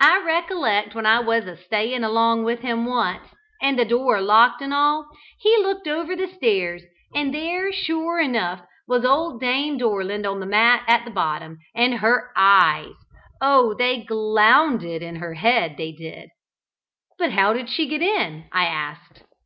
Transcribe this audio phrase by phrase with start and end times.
[0.00, 3.28] I recollect when I was a staying along with him once,
[3.60, 5.06] and the door locked and all
[5.38, 6.82] he looked over the stairs
[7.14, 11.96] and there, sure enough, was old Dame Dorland on the mat at the bottom, and
[11.96, 12.94] her eyes!
[13.42, 16.30] oh they glounded in her head, they did!"
[17.18, 19.24] "But how did she get in?" I asked.